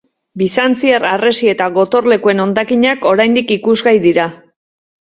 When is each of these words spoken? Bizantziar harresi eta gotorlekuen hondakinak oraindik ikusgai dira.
Bizantziar 0.41 1.05
harresi 1.09 1.51
eta 1.53 1.67
gotorlekuen 1.77 2.45
hondakinak 2.47 3.07
oraindik 3.15 3.57
ikusgai 3.59 3.97
dira. 4.09 4.29